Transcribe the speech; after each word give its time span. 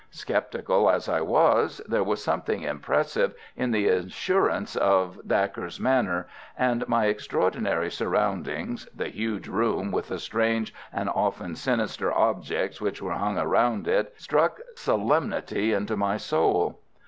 Sceptical 0.09 0.89
as 0.89 1.07
I 1.07 1.21
was, 1.21 1.79
there 1.87 2.03
was 2.03 2.23
something 2.23 2.63
impressive 2.63 3.35
in 3.55 3.69
the 3.69 3.87
assurance 3.87 4.75
of 4.75 5.19
Dacre's 5.27 5.79
manner, 5.79 6.27
and 6.57 6.87
my 6.89 7.05
extraordinary 7.05 7.91
surroundings, 7.91 8.87
the 8.95 9.09
huge 9.09 9.47
room 9.47 9.91
with 9.91 10.07
the 10.07 10.17
strange 10.17 10.73
and 10.91 11.07
often 11.07 11.55
sinister 11.55 12.11
objects 12.11 12.81
which 12.81 12.99
were 12.99 13.13
hung 13.13 13.37
round 13.37 13.87
it, 13.87 14.11
struck 14.19 14.57
solemnity 14.73 15.71
into 15.71 15.95
my 15.95 16.17
soul. 16.17 16.79